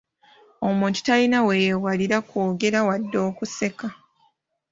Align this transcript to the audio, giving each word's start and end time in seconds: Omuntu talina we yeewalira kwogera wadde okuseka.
Omuntu 0.67 0.99
talina 1.05 1.39
we 1.47 1.53
yeewalira 1.63 2.17
kwogera 2.27 2.79
wadde 2.87 3.17
okuseka. 3.29 3.87